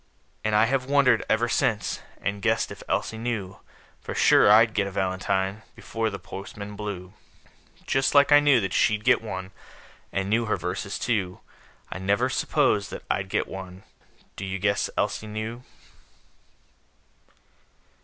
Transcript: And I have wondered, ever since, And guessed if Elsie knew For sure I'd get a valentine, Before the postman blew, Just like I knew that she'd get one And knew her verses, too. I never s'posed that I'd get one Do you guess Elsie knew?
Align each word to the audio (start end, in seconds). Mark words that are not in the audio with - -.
And 0.43 0.55
I 0.55 0.65
have 0.65 0.85
wondered, 0.89 1.23
ever 1.29 1.47
since, 1.47 2.01
And 2.21 2.41
guessed 2.41 2.71
if 2.71 2.81
Elsie 2.89 3.19
knew 3.19 3.59
For 3.99 4.15
sure 4.15 4.49
I'd 4.51 4.73
get 4.73 4.87
a 4.87 4.91
valentine, 4.91 5.61
Before 5.75 6.09
the 6.09 6.17
postman 6.17 6.75
blew, 6.75 7.13
Just 7.85 8.15
like 8.15 8.31
I 8.31 8.39
knew 8.39 8.59
that 8.61 8.73
she'd 8.73 9.03
get 9.03 9.21
one 9.21 9.51
And 10.11 10.27
knew 10.27 10.45
her 10.45 10.57
verses, 10.57 10.97
too. 10.97 11.41
I 11.91 11.99
never 11.99 12.29
s'posed 12.29 12.89
that 12.89 13.03
I'd 13.11 13.29
get 13.29 13.47
one 13.47 13.83
Do 14.35 14.43
you 14.43 14.57
guess 14.57 14.89
Elsie 14.97 15.27
knew? 15.27 15.61